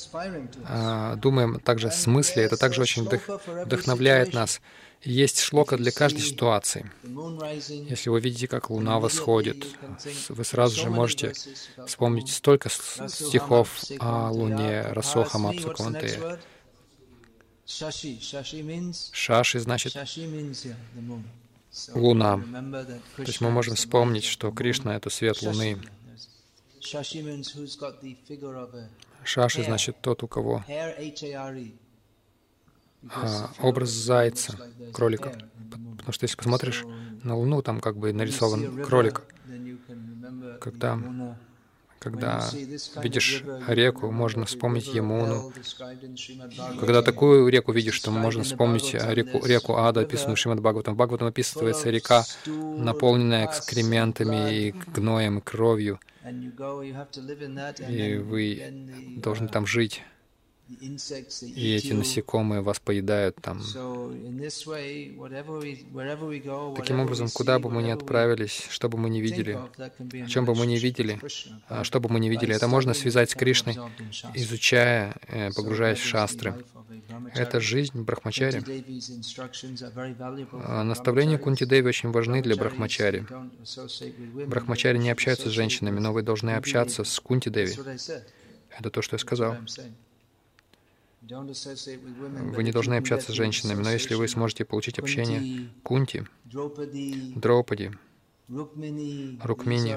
а, 0.65 1.17
думаем 1.17 1.61
также 1.61 1.89
о 1.89 1.93
смысле, 1.93 2.43
это 2.43 2.57
также 2.59 2.83
очень 2.83 3.05
вдох 3.05 3.41
вдохновляет 3.47 4.35
нас. 4.35 4.61
Есть 5.03 5.41
шлока 5.41 5.77
для 5.77 5.91
каждой 5.91 6.21
ситуации. 6.21 6.91
Если 7.69 8.11
вы 8.11 8.21
видите, 8.21 8.47
как 8.47 8.71
луна 8.71 9.01
восходит, 9.01 9.67
вы 10.29 10.45
сразу 10.45 10.81
же 10.81 10.91
можете 10.91 11.33
вспомнить 11.87 12.29
столько 12.31 12.69
стихов 12.69 13.83
о 13.99 14.31
луне 14.31 14.83
Расоха 14.83 15.39
Мапсуквантея. 15.39 16.39
Шаши 19.12 19.61
значит 19.61 19.95
луна. 21.95 22.40
То 23.16 23.23
есть 23.23 23.40
мы 23.40 23.50
можем 23.50 23.75
вспомнить, 23.76 24.25
что 24.25 24.50
Кришна— 24.50 24.97
это 24.97 25.11
свет 25.11 25.42
луны. 25.42 25.78
Шаши 29.25 29.62
значит 29.62 29.97
тот, 30.00 30.23
у 30.23 30.28
кого 30.28 30.64
а, 33.11 33.50
образ 33.61 33.90
зайца, 33.90 34.57
кролика. 34.92 35.33
Потому 35.97 36.12
что 36.12 36.25
если 36.25 36.37
посмотришь 36.37 36.85
на 37.23 37.37
Луну, 37.37 37.62
там 37.62 37.81
как 37.81 37.97
бы 37.97 38.12
нарисован 38.12 38.85
кролик. 38.85 39.23
Когда 40.61 40.99
когда 42.02 42.50
видишь 43.02 43.44
реку, 43.68 44.11
можно 44.11 44.44
вспомнить 44.44 44.88
Ямуну. 44.88 45.52
Когда 46.80 47.02
такую 47.02 47.49
реку 47.49 47.73
видишь, 47.73 48.00
то 48.00 48.11
можно 48.11 48.42
вспомнить 48.42 48.94
реку, 48.94 49.44
реку 49.47 49.76
Ада, 49.76 50.00
описанную 50.00 50.37
Шримад 50.37 50.61
Бхагаватам. 50.61 50.94
В 50.94 50.97
Бхагаватам 50.97 51.28
описывается 51.28 51.90
река, 51.90 52.25
наполненная 52.47 53.47
экскрементами 53.47 54.54
и 54.54 54.75
гноем, 54.94 55.38
и 55.38 55.40
кровью. 55.40 56.00
И 57.88 58.16
вы 58.16 58.62
должны 59.16 59.49
там 59.49 59.66
жить 59.66 60.02
и 60.81 61.75
эти 61.75 61.93
насекомые 61.93 62.62
вас 62.62 62.79
поедают 62.81 63.37
там. 63.37 63.61
Таким 66.76 67.00
образом, 67.00 67.29
куда 67.31 67.59
бы 67.59 67.71
мы 67.71 67.83
ни 67.83 67.91
отправились, 67.91 68.67
что 68.71 68.88
бы 68.88 68.99
мы 68.99 69.11
ни 69.11 69.21
видели, 69.21 69.52
о 69.52 70.26
чем 70.26 70.45
бы 70.45 70.55
мы 70.55 70.67
ни 70.67 70.79
видели, 70.79 71.21
а 71.69 71.85
что 71.85 72.00
бы 72.00 72.09
мы 72.09 72.21
ни 72.21 72.29
видели, 72.29 72.55
это 72.55 72.69
можно 72.69 72.95
связать 72.95 73.31
с 73.31 73.35
Кришной, 73.35 73.76
изучая, 74.35 75.17
э, 75.29 75.52
погружаясь 75.52 75.99
в 75.99 76.05
шастры. 76.05 76.55
Это 77.35 77.61
жизнь 77.61 78.02
Брахмачари. 78.02 78.62
А 80.64 80.85
наставления 80.85 81.38
Кунти 81.38 81.64
Деви 81.64 81.88
очень 81.88 82.11
важны 82.11 82.43
для 82.43 82.57
Брахмачари. 82.57 83.26
Брахмачари 84.47 84.99
не 84.99 85.11
общаются 85.11 85.49
с 85.49 85.52
женщинами, 85.52 85.99
но 85.99 86.12
вы 86.12 86.23
должны 86.23 86.50
общаться 86.50 87.05
с 87.05 87.21
Кунти 87.21 87.50
Деви. 87.50 87.75
Это 88.79 88.91
то, 88.91 89.02
что 89.02 89.14
я 89.14 89.19
сказал. 89.19 89.57
Вы 91.23 92.62
не 92.64 92.73
должны 92.73 92.95
общаться 92.95 93.33
с 93.33 93.35
женщинами, 93.35 93.83
но 93.83 93.91
если 93.91 94.14
вы 94.14 94.26
сможете 94.29 94.64
получить 94.64 94.99
общение 94.99 95.69
Кунти, 95.85 96.25
Драупади, 96.47 97.93
Рукмини, 99.43 99.97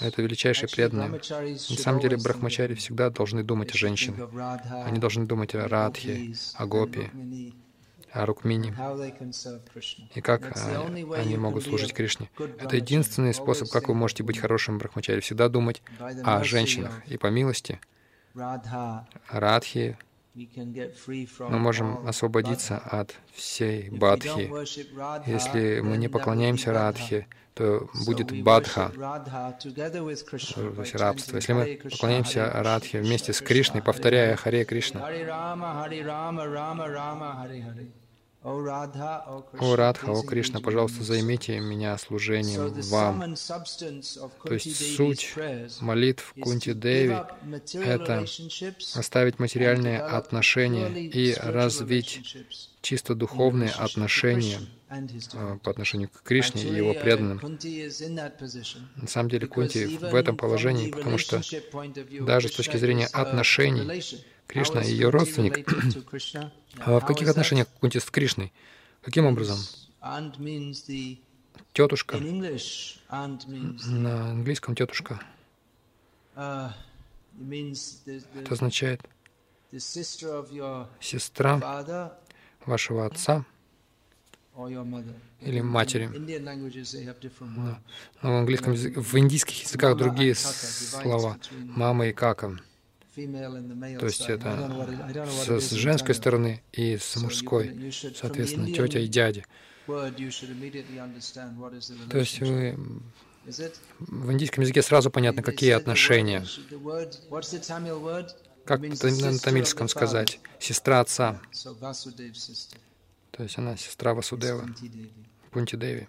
это 0.00 0.22
величайшие 0.22 0.68
преданные. 0.68 1.08
На 1.08 1.76
самом 1.76 2.00
деле, 2.00 2.16
брахмачари 2.16 2.74
всегда 2.74 3.08
должны 3.10 3.42
думать 3.42 3.72
о 3.72 3.78
женщинах. 3.78 4.30
Они 4.84 4.98
должны 4.98 5.26
думать 5.26 5.54
о 5.54 5.66
Радхе, 5.68 6.34
о 6.54 6.66
Гопи, 6.66 7.10
Рукмини. 8.14 8.74
И 10.14 10.20
как 10.20 10.54
они 11.16 11.36
могут 11.36 11.64
служить 11.64 11.92
Кришне. 11.92 12.30
Это 12.58 12.76
единственный 12.76 13.34
способ, 13.34 13.70
как 13.70 13.88
вы 13.88 13.94
можете 13.94 14.22
быть 14.22 14.38
хорошим 14.38 14.78
брахмачари. 14.78 15.20
Всегда 15.20 15.48
думать 15.48 15.82
о 15.98 16.44
женщинах. 16.44 17.02
И 17.06 17.16
по 17.16 17.28
милости. 17.28 17.80
Радхи. 19.28 19.98
мы 20.34 21.58
можем 21.58 22.06
освободиться 22.06 22.78
от 22.78 23.14
всей 23.34 23.90
бадхи. 23.90 24.50
Если 25.26 25.80
мы 25.80 25.96
не 25.96 26.08
поклоняемся 26.08 26.72
Радхе, 26.72 27.26
то 27.54 27.88
будет 28.06 28.42
бадха, 28.42 28.90
то 28.96 29.68
есть 30.08 30.94
рабство. 30.94 31.36
Если 31.36 31.52
мы 31.52 31.78
поклоняемся 31.82 32.50
Радхе 32.50 33.00
вместе 33.00 33.32
с 33.32 33.42
Кришной, 33.42 33.82
повторяя 33.82 34.36
Харе 34.36 34.64
Кришна, 34.64 35.06
о 38.44 38.60
Радха, 39.76 40.10
о 40.10 40.22
Кришна, 40.22 40.60
пожалуйста, 40.60 41.04
займите 41.04 41.60
меня 41.60 41.96
служением 41.96 42.72
вам. 42.90 43.36
То 44.44 44.54
есть 44.54 44.96
суть 44.96 45.34
молитв 45.80 46.34
Кунти 46.40 46.72
Деви— 46.72 47.16
это 47.74 48.24
оставить 48.94 49.38
материальные 49.38 50.00
отношения 50.00 50.88
и 50.88 51.34
развить 51.34 52.36
чисто 52.80 53.14
духовные 53.14 53.70
отношения 53.70 54.58
э, 54.90 55.58
по 55.62 55.70
отношению 55.70 56.08
к 56.08 56.22
Кришне 56.22 56.62
и 56.64 56.74
его 56.74 56.94
преданным. 56.94 57.38
На 58.96 59.06
самом 59.06 59.30
деле 59.30 59.46
Кунти 59.46 59.86
в 59.86 60.14
этом 60.16 60.36
положении, 60.36 60.90
потому 60.90 61.16
что 61.16 61.40
даже 62.20 62.48
с 62.48 62.52
точки 62.52 62.76
зрения 62.76 63.06
отношений 63.06 64.02
Кришна 64.52 64.82
и 64.82 64.90
ее 64.90 65.08
родственник 65.08 65.66
А 66.80 67.00
в 67.00 67.06
каких 67.06 67.28
отношениях 67.28 67.68
Кунти 67.80 67.98
с 67.98 68.04
Кришной? 68.04 68.52
Каким 69.00 69.24
образом? 69.24 69.58
Тетушка. 71.72 72.18
На 73.86 74.30
английском 74.30 74.74
тетушка. 74.74 75.22
Это 76.34 76.74
означает 78.50 79.00
сестра 81.00 82.04
вашего 82.66 83.06
отца 83.06 83.46
или 85.40 85.60
матери. 85.62 86.10
Но 88.22 88.32
в 88.32 88.36
английском 88.36 88.74
языке, 88.74 89.00
в 89.00 89.14
индийских 89.18 89.62
языках 89.62 89.96
другие 89.96 90.34
слова 90.34 91.38
мама 91.50 92.08
и 92.08 92.12
кака. 92.12 92.58
То 93.14 94.06
есть 94.06 94.28
это 94.28 95.26
с, 95.28 95.60
с 95.60 95.70
женской 95.72 96.14
стороны 96.14 96.62
и 96.72 96.96
с 96.96 97.16
мужской, 97.16 97.92
соответственно, 98.14 98.72
тетя 98.72 99.00
и 99.00 99.06
дядя. 99.06 99.44
То 99.86 100.06
есть 102.18 102.40
вы 102.40 102.78
в 103.98 104.32
индийском 104.32 104.62
языке 104.62 104.82
сразу 104.82 105.10
понятно, 105.10 105.42
какие 105.42 105.72
отношения. 105.72 106.46
Как 108.64 108.80
на 108.80 109.38
тамильском 109.38 109.88
сказать? 109.88 110.40
Сестра 110.58 111.00
отца. 111.00 111.40
То 113.32 113.42
есть 113.42 113.58
она 113.58 113.76
сестра 113.76 114.14
Васудева, 114.14 114.68
Кунти 115.50 115.76
Деви. 115.76 116.06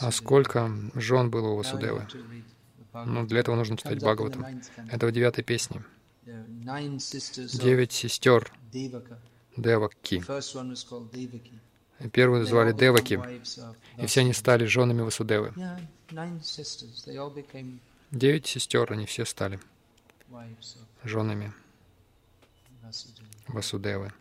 А 0.00 0.10
сколько 0.10 0.70
жен 0.94 1.30
было 1.30 1.48
у 1.48 1.56
Васудевы? 1.56 2.06
Ну, 3.04 3.26
для 3.26 3.40
этого 3.40 3.56
нужно 3.56 3.76
читать 3.76 3.98
Бхагаватам. 3.98 4.46
Это 4.90 5.06
в 5.06 5.12
девятой 5.12 5.44
песне. 5.44 5.84
Девять 6.24 7.92
сестер 7.92 8.52
Деваки. 9.56 10.24
Первую 12.12 12.44
звали 12.44 12.72
Деваки, 12.72 13.20
и 13.98 14.06
все 14.06 14.20
они 14.20 14.32
стали 14.32 14.64
женами 14.66 15.02
Васудевы. 15.02 15.52
Девять 18.10 18.46
сестер, 18.46 18.92
они 18.92 19.06
все 19.06 19.24
стали 19.24 19.58
женами 21.04 21.52
Васудевы. 23.48 24.12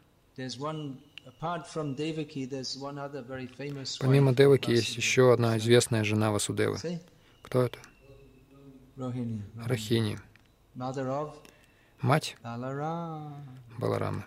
Помимо 3.99 4.33
Деваки 4.33 4.71
есть 4.71 4.95
еще 4.95 5.33
одна 5.33 5.57
известная 5.57 6.03
жена 6.03 6.31
Васудевы. 6.31 6.77
Кто 7.41 7.63
это? 7.63 7.79
Рахини. 9.55 10.17
Мать. 12.01 12.37
Баларамы. 13.77 14.23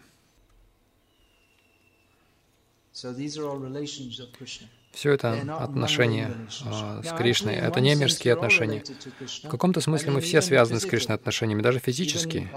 Все 4.93 5.13
это 5.13 5.33
отношения 5.63 6.35
а, 6.67 7.03
с 7.03 7.13
Кришной. 7.17 7.55
Это 7.55 7.81
не 7.81 7.95
мирские 7.95 8.35
отношения. 8.35 8.83
В 9.45 9.49
каком-то 9.49 9.81
смысле 9.81 10.13
мы 10.13 10.21
все 10.21 10.43
связаны 10.43 10.81
с 10.81 10.87
Кришной 10.87 11.15
отношениями, 11.15 11.63
даже 11.63 11.79
физически, 11.79 12.51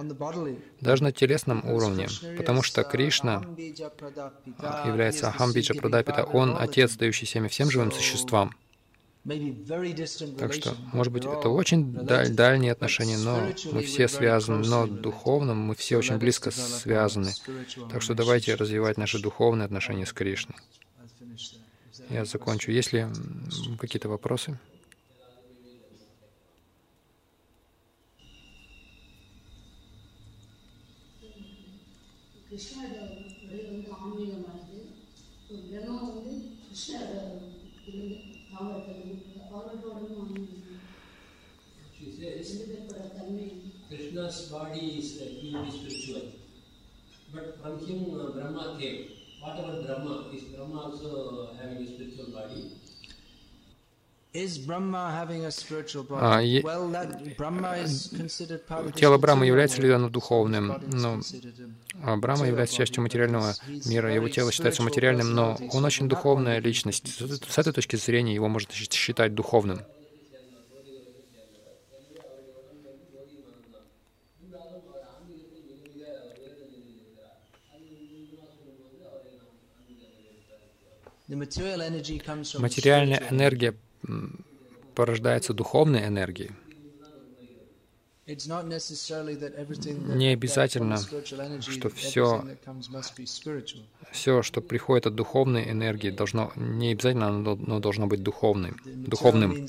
даже 0.82 1.04
на 1.04 1.12
телесном 1.12 1.70
уровне, 1.70 2.08
потому 2.38 2.64
что 2.64 2.84
Кришна 2.84 3.44
а, 4.60 4.88
является 4.88 5.30
Ахамбиджа 5.30 5.76
Прадапита, 5.76 6.24
Он— 6.24 6.58
Отец, 6.60 6.96
дающий 6.98 7.26
семя 7.26 7.48
всем 7.48 7.70
живым 7.70 7.92
существам. 7.92 8.56
Так 9.24 10.54
что, 10.54 10.76
может 10.94 11.14
быть, 11.14 11.26
это 11.26 11.50
очень 11.50 11.94
даль, 11.94 12.30
дальние 12.30 12.72
отношения, 12.72 13.18
но 13.18 13.50
мы 13.72 13.84
все 13.84 14.08
связаны, 14.08 14.66
но 14.68 14.88
духовно 14.88 15.54
мы 15.54 15.76
все 15.76 15.98
очень 15.98 16.18
близко 16.18 16.50
связаны. 16.50 17.32
Так 17.92 18.02
что 18.02 18.16
давайте 18.16 18.56
развивать 18.56 18.98
наши 18.98 19.20
духовные 19.20 19.66
отношения 19.66 20.08
с 20.08 20.14
Кришной. 20.14 20.58
Я 22.10 22.26
закончу. 22.26 22.72
Есть 22.72 22.94
ли 22.94 23.06
какие-то 23.80 24.10
вопросы? 24.10 24.58
Krishna's 44.12 44.52
body 44.52 45.00
is 45.00 45.22
purely 45.40 45.72
spiritual, 45.72 46.22
but 47.34 47.62
from 47.62 47.80
him 47.80 48.20
uh, 48.20 48.32
Brahma 48.32 48.78
came. 48.78 49.08
What 49.40 49.60
about 49.60 49.86
Brahma? 49.86 50.26
Is 50.34 50.44
Brahma 50.54 50.82
also 50.82 51.50
having 51.60 51.78
a 51.84 51.88
spiritual 51.88 52.26
body? 52.34 52.74
Тело 58.96 59.18
Брахмы 59.18 59.46
является 59.46 59.82
ли 59.82 59.92
оно 59.92 60.08
духовным? 60.10 60.82
Но 60.94 61.20
а 62.02 62.16
Брахма 62.16 62.48
является 62.48 62.78
частью 62.78 63.04
материального 63.04 63.54
мира, 63.86 64.14
его 64.14 64.30
тело 64.30 64.54
считается 64.54 64.84
материальным, 64.84 65.36
но 65.36 65.58
он 65.74 65.84
очень 65.84 66.08
духовная 66.08 66.60
личность. 66.60 67.22
С 67.50 67.58
этой 67.58 67.74
точки 67.74 67.98
зрения 67.98 68.34
его 68.34 68.48
можно 68.48 68.72
считать 68.74 69.36
духовным. 69.36 69.82
Материальная 81.32 83.24
энергия 83.30 83.76
порождается 84.96 85.54
духовной 85.54 86.08
энергией. 86.08 86.52
Не 88.28 90.34
обязательно, 90.34 90.98
что 90.98 91.90
все, 91.90 92.46
все, 94.12 94.42
что 94.42 94.62
приходит 94.62 95.08
от 95.08 95.16
духовной 95.16 95.72
энергии, 95.72 96.12
должно, 96.12 96.52
не 96.56 96.92
обязательно 96.92 97.28
оно 97.28 97.80
должно 97.80 98.08
быть 98.08 98.24
духовным. 98.24 98.78
духовным. 98.86 99.68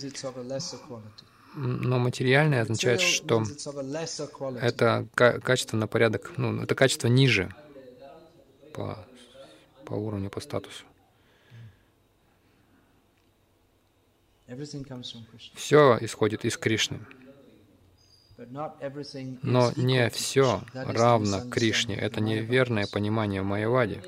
Но 1.54 1.98
материальное 1.98 2.62
означает, 2.62 3.00
что 3.00 3.42
это 4.60 5.06
качество 5.14 5.76
на 5.76 5.86
порядок, 5.86 6.32
ну, 6.36 6.62
это 6.62 6.74
качество 6.74 7.08
ниже 7.08 7.54
по, 8.72 8.98
по 9.84 9.94
уровню, 9.94 10.30
по 10.30 10.40
статусу. 10.40 10.84
Все 15.54 15.98
исходит 16.00 16.44
из 16.44 16.56
Кришны. 16.56 17.00
Но 19.42 19.72
не 19.76 20.08
все 20.10 20.62
равно 20.74 21.48
Кришне. 21.50 21.96
Это 21.96 22.20
неверное 22.20 22.86
понимание 22.86 23.42
Майявади. 23.42 24.02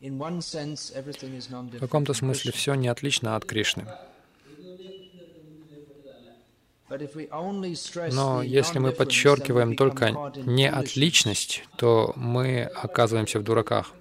В 0.00 1.78
каком-то 1.78 2.14
смысле 2.14 2.52
все 2.52 2.74
не 2.74 2.88
отлично 2.88 3.36
от 3.36 3.44
Кришны. 3.44 3.86
Но 8.12 8.42
если 8.42 8.78
мы 8.78 8.92
подчеркиваем 8.92 9.76
только 9.76 10.32
не 10.36 10.68
отличность, 10.68 11.64
то 11.76 12.12
мы 12.16 12.62
оказываемся 12.62 13.38
в 13.38 13.44
дураках. 13.44 13.92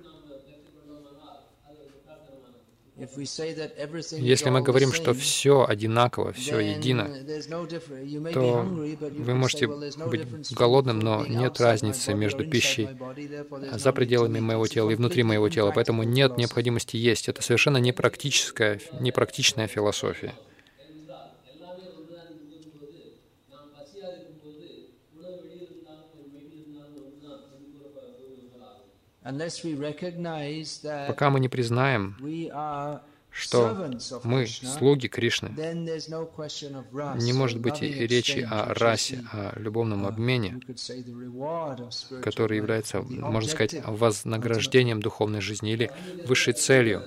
Если 4.17 4.49
мы 4.49 4.61
говорим, 4.61 4.91
что 4.93 5.13
все 5.13 5.65
одинаково, 5.67 6.33
все 6.33 6.59
едино, 6.59 7.09
то 8.33 8.61
вы 8.61 9.33
можете 9.33 9.67
быть 9.67 10.51
голодным, 10.51 10.99
но 10.99 11.25
нет 11.25 11.59
разницы 11.61 12.13
между 12.13 12.45
пищей 12.45 12.89
за 13.71 13.93
пределами 13.93 14.39
моего 14.39 14.67
тела 14.67 14.89
и 14.89 14.95
внутри 14.95 15.23
моего 15.23 15.49
тела, 15.49 15.71
поэтому 15.73 16.03
нет 16.03 16.37
необходимости 16.37 16.97
есть. 16.97 17.29
Это 17.29 17.41
совершенно 17.41 17.77
непрактическая, 17.77 18.79
непрактичная 18.99 19.67
философия. 19.67 20.33
Пока 31.07 31.29
мы 31.29 31.39
не 31.39 31.49
признаем, 31.49 32.15
что 33.31 33.91
мы 34.23 34.47
слуги 34.47 35.07
Кришны, 35.07 35.49
не 35.49 37.33
может 37.33 37.59
быть 37.59 37.81
и 37.81 38.07
речи 38.07 38.47
о 38.49 38.73
расе, 38.73 39.23
о 39.31 39.59
любовном 39.59 40.05
обмене, 40.05 40.59
который 42.23 42.57
является, 42.57 43.01
можно 43.01 43.49
сказать, 43.49 43.75
вознаграждением 43.85 45.01
духовной 45.01 45.41
жизни 45.41 45.73
или 45.73 45.91
высшей 46.25 46.53
целью 46.53 47.03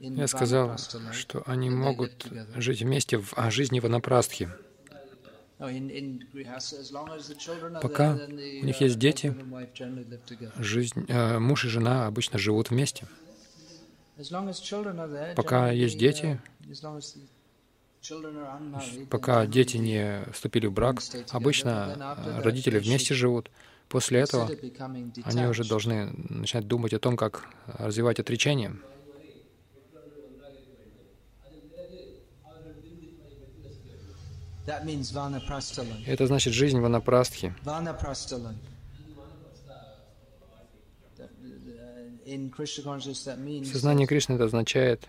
Я 0.00 0.26
сказал, 0.28 0.78
что 1.12 1.42
они 1.46 1.70
могут 1.70 2.26
жить 2.56 2.82
вместе 2.82 3.18
в 3.18 3.50
жизни 3.50 3.80
ванапрастхи. 3.80 4.48
Пока 7.82 8.14
у 8.14 8.64
них 8.64 8.80
есть 8.80 8.98
дети, 8.98 9.36
жизнь, 10.58 11.04
э, 11.08 11.38
муж 11.38 11.64
и 11.66 11.68
жена 11.68 12.06
обычно 12.06 12.38
живут 12.38 12.70
вместе. 12.70 13.06
Пока 15.36 15.70
есть 15.70 15.98
дети, 15.98 16.40
пока 19.10 19.46
дети 19.46 19.76
не 19.76 20.24
вступили 20.32 20.66
в 20.66 20.72
брак, 20.72 21.02
обычно 21.30 22.16
родители 22.42 22.78
вместе 22.78 23.14
живут. 23.14 23.50
После 23.90 24.20
этого 24.20 24.48
они 25.24 25.46
уже 25.46 25.68
должны 25.68 26.12
начинать 26.28 26.68
думать 26.68 26.94
о 26.94 27.00
том, 27.00 27.16
как 27.16 27.48
развивать 27.66 28.20
отречение. 28.20 28.76
Это 36.06 36.26
значит 36.28 36.52
жизнь 36.52 36.78
ванапрастхи. 36.78 37.52
Сознание 43.72 44.06
Кришны 44.06 44.34
это 44.34 44.44
означает, 44.44 45.02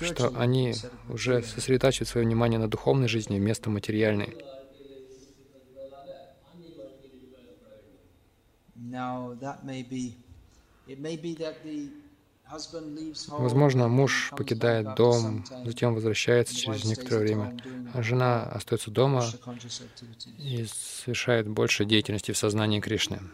что 0.00 0.32
они 0.38 0.74
уже 1.10 1.42
сосредотачивают 1.42 2.08
свое 2.08 2.26
внимание 2.26 2.58
на 2.58 2.70
духовной 2.70 3.08
жизни 3.08 3.38
вместо 3.38 3.68
материальной. 3.68 4.34
Возможно, 13.36 13.88
муж 13.88 14.32
покидает 14.34 14.94
дом, 14.94 15.44
затем 15.62 15.94
возвращается 15.94 16.54
через 16.56 16.84
некоторое 16.84 17.20
время, 17.20 17.52
а 17.90 18.02
жена 18.02 18.44
остается 18.44 18.90
дома 18.90 19.36
и 20.36 20.64
совершает 20.66 21.48
больше 21.48 21.84
деятельности 21.84 22.32
в 22.32 22.36
сознании 22.36 22.80
Кришны. 22.80 23.30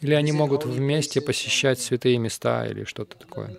Или 0.00 0.14
они 0.14 0.32
могут 0.32 0.64
вместе 0.64 1.20
посещать 1.20 1.80
святые 1.80 2.18
места 2.18 2.66
или 2.66 2.84
что-то 2.84 3.16
такое. 3.18 3.56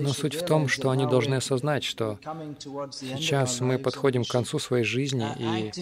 Но 0.00 0.12
суть 0.12 0.34
в 0.34 0.44
том, 0.44 0.68
что 0.68 0.90
они 0.90 1.06
должны 1.06 1.34
осознать, 1.34 1.84
что 1.84 2.18
сейчас 2.92 3.60
мы 3.60 3.78
подходим 3.78 4.24
к 4.24 4.28
концу 4.28 4.58
своей 4.58 4.84
жизни, 4.84 5.26
и 5.38 5.72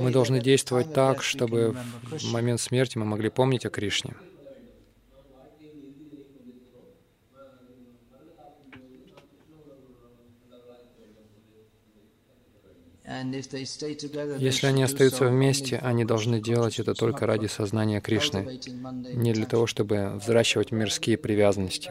мы 0.00 0.10
должны 0.10 0.40
действовать 0.40 0.92
так, 0.92 1.22
чтобы 1.22 1.74
в 2.10 2.32
момент 2.32 2.60
смерти 2.60 2.98
мы 2.98 3.06
могли 3.06 3.30
помнить 3.30 3.64
о 3.64 3.70
Кришне. 3.70 4.14
Если 14.38 14.66
они 14.66 14.82
остаются 14.82 15.26
вместе, 15.26 15.78
они 15.78 16.04
должны 16.04 16.40
делать 16.40 16.78
это 16.78 16.94
только 16.94 17.26
ради 17.26 17.46
сознания 17.46 18.00
Кришны, 18.00 18.60
не 19.14 19.32
для 19.32 19.46
того, 19.46 19.66
чтобы 19.66 20.12
взращивать 20.16 20.70
мирские 20.70 21.16
привязанности. 21.16 21.90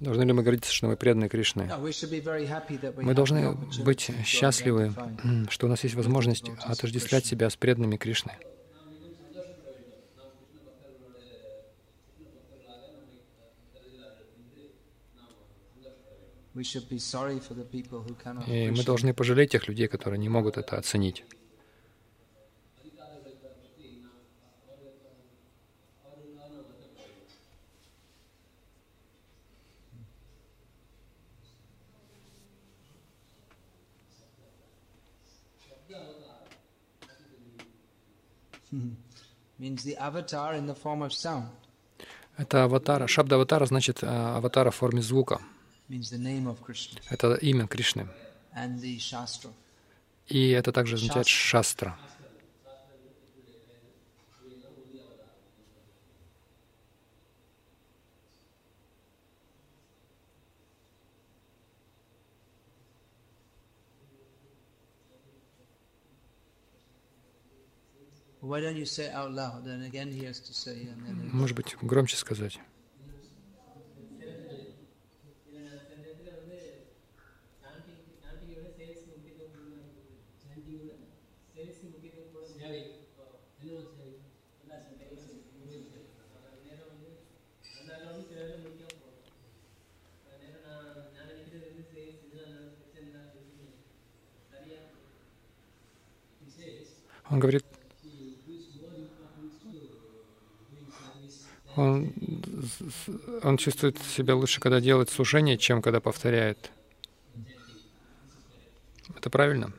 Должны 0.00 0.22
ли 0.22 0.32
мы 0.32 0.42
гордиться, 0.42 0.72
что 0.72 0.86
мы 0.86 0.96
преданные 0.96 1.28
Кришны? 1.28 1.68
Мы 3.02 3.14
должны 3.14 3.54
быть 3.84 4.10
счастливы, 4.24 4.94
что 5.48 5.66
у 5.66 5.70
нас 5.70 5.82
есть 5.82 5.96
возможность 5.96 6.48
отождествлять 6.60 7.26
себя 7.26 7.50
с 7.50 7.56
преданными 7.56 7.96
Кришны. 7.96 8.32
И 18.46 18.70
мы 18.70 18.84
должны 18.84 19.14
пожалеть 19.14 19.52
тех 19.52 19.68
людей, 19.68 19.86
которые 19.88 20.18
не 20.18 20.28
могут 20.28 20.56
это 20.56 20.76
оценить. 20.76 21.24
Это 42.36 42.64
аватара. 42.64 43.06
Шабда 43.06 43.34
аватара 43.36 43.66
значит 43.66 43.98
а, 44.02 44.36
аватара 44.36 44.70
в 44.70 44.76
форме 44.76 45.02
звука. 45.02 45.40
Это 47.08 47.34
имя 47.34 47.66
Кришны. 47.66 48.06
И 50.26 50.50
это 50.50 50.72
также 50.72 50.96
означает 50.96 51.26
шастра. 51.26 51.98
Может 71.32 71.54
быть, 71.56 71.76
громче 71.82 72.16
сказать. 72.16 72.58
Он 97.30 97.40
говорит, 97.40 97.62
он, 101.76 102.12
он 103.42 103.56
чувствует 103.56 103.98
себя 103.98 104.34
лучше, 104.34 104.60
когда 104.60 104.80
делает 104.80 105.10
служение, 105.10 105.58
чем 105.58 105.82
когда 105.82 106.00
повторяет. 106.00 106.70
Это 109.16 109.30
правильно? 109.30 109.72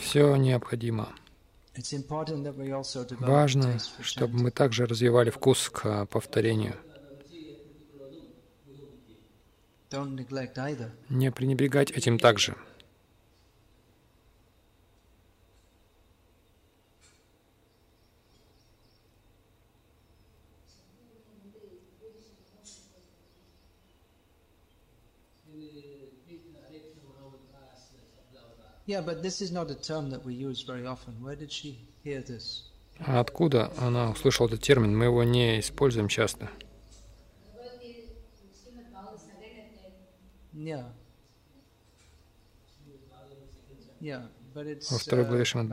Все 0.00 0.36
необходимо. 0.36 1.08
Важно, 3.20 3.78
чтобы 4.00 4.38
мы 4.38 4.50
также 4.50 4.86
развивали 4.86 5.30
вкус 5.30 5.70
к 5.70 6.06
повторению. 6.06 6.74
Не 11.08 11.30
пренебрегать 11.30 11.90
этим 11.90 12.18
также. 12.18 12.56
Yeah, 28.88 29.02
but 29.02 29.22
this 29.22 29.42
is 29.42 29.52
not 29.52 29.70
a 29.70 29.74
term 29.74 30.08
that 30.08 30.24
we 30.24 30.32
use 30.32 30.62
very 30.62 30.86
often. 30.86 31.12
Where 31.20 31.36
did 31.36 31.52
she 31.52 31.76
hear 32.02 32.22
this? 32.22 32.64
А 33.00 33.20
откуда 33.20 33.70
она 33.76 34.10
услышала 34.10 34.48
этот 34.48 34.62
термин? 34.62 34.96
Мы 34.96 35.04
его 35.04 35.24
не 35.24 35.60
используем 35.60 36.08
часто. 36.08 36.48
Yeah. 40.54 40.86
Yeah, 44.00 44.22
but 44.54 44.66
it's, 44.66 44.90
Во 44.90 44.98
второй 44.98 45.26
главе 45.26 45.42
uh, 45.42 45.44
Шримад 45.44 45.68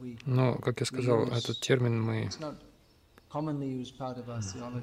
we, 0.00 0.18
Но, 0.26 0.56
как 0.56 0.80
я 0.80 0.86
сказал, 0.86 1.24
этот 1.28 1.60
термин 1.60 2.00
мы... 2.00 2.28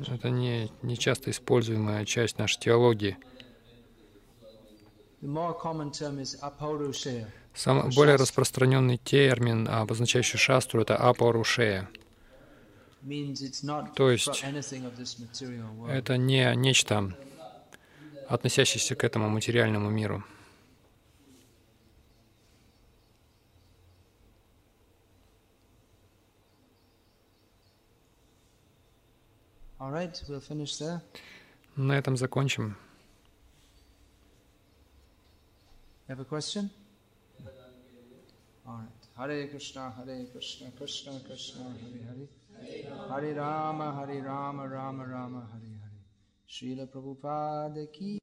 Это 0.07 0.29
не, 0.29 0.71
не 0.81 0.97
часто 0.97 1.29
используемая 1.29 2.05
часть 2.05 2.39
нашей 2.39 2.59
теологии. 2.59 3.17
Самый 7.53 7.95
более 7.95 8.15
распространенный 8.17 8.97
термин, 8.97 9.67
обозначающий 9.67 10.37
шастру, 10.37 10.81
это 10.81 10.95
апорушея. 10.95 11.89
То 13.95 14.11
есть. 14.11 14.43
Это 15.89 16.17
не 16.17 16.55
нечто, 16.55 17.17
относящееся 18.27 18.95
к 18.95 19.03
этому 19.03 19.29
материальному 19.29 19.89
миру. 19.89 20.23
All 29.79 29.91
right, 29.91 30.11
we'll 30.27 30.41
finish 30.41 30.79
there. 30.79 31.01
На 31.75 31.97
этом 31.97 32.17
закончим. 32.17 32.75
You 36.07 36.15
have 36.15 36.21
a 36.21 36.23
question? 36.23 36.69
All 38.65 38.75
right. 38.75 39.29
Hare 39.29 39.47
Krishna, 39.47 39.91
Hare 39.97 40.25
Krishna, 40.31 40.71
Krishna 40.77 41.19
Krishna, 41.27 41.63
Hare 41.63 42.01
Hare. 42.07 43.09
Hare 43.09 43.35
Rama, 43.35 43.93
Hare 43.93 44.21
Rama, 44.21 44.69
Rama 44.69 45.05
Rama, 45.05 45.47
Hare 45.51 45.75
Hare. 45.83 45.99
Srila 46.49 46.87
Prabhupada 46.87 47.91
ki 47.91 48.19